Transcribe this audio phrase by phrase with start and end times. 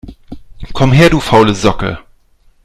[0.73, 1.99] Komm her, du faule Socke